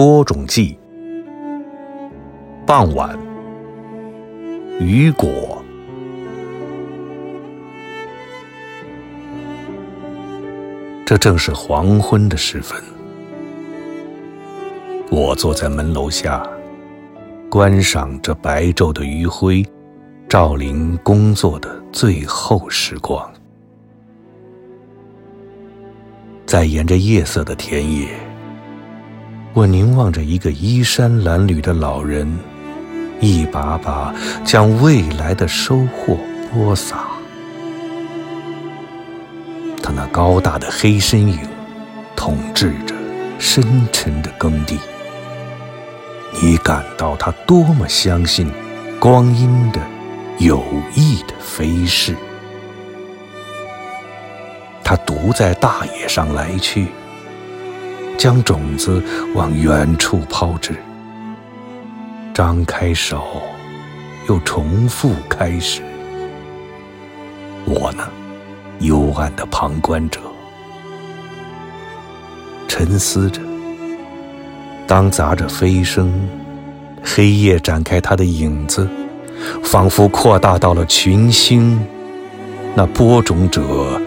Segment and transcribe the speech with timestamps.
[0.00, 0.78] 播种季，
[2.66, 3.18] 傍晚，
[4.80, 5.62] 雨果。
[11.04, 12.82] 这正是黄昏的时分，
[15.10, 16.48] 我坐在门楼下，
[17.50, 19.62] 观赏着白昼的余晖，
[20.26, 23.30] 照临工作的最后时光。
[26.46, 28.08] 在沿着夜色的田野，
[29.52, 32.38] 我凝望着一个衣衫褴褛的老人，
[33.20, 34.14] 一把把
[34.44, 36.16] 将未来的收获
[36.52, 37.08] 播撒。
[39.82, 41.40] 他那高大的黑身影，
[42.14, 42.94] 统治着
[43.40, 44.78] 深沉的耕地。
[46.40, 48.48] 你感到他多么相信
[49.00, 49.80] 光阴的
[50.38, 50.62] 有
[50.94, 52.14] 意的飞逝。
[54.84, 56.86] 他独在大野上来去，
[58.20, 59.02] 将种子
[59.34, 60.74] 往远处抛掷，
[62.34, 63.24] 张开手，
[64.28, 65.80] 又重复开始。
[67.64, 68.06] 我呢？
[68.80, 70.20] 幽暗的旁观者，
[72.68, 73.40] 沉思着。
[74.86, 76.12] 当杂着飞声，
[77.02, 78.86] 黑夜展开它的影子，
[79.64, 81.80] 仿佛扩大到了群星。
[82.74, 83.98] 那播种者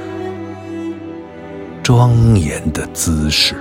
[1.81, 3.55] 庄严的姿势。